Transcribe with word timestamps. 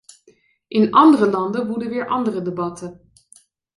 In 0.67 0.91
andere 0.93 1.29
landen 1.31 1.67
woeden 1.67 1.89
weer 1.89 2.07
andere 2.07 2.41
debatten. 2.41 3.11